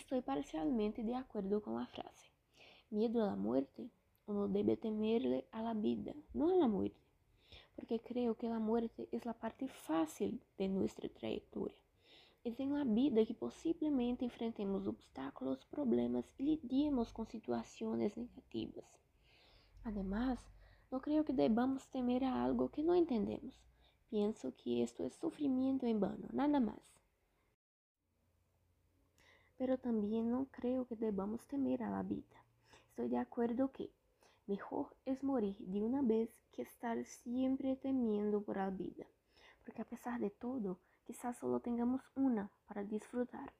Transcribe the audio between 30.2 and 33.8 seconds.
no creo que debamos temer a la vida. Estoy de acuerdo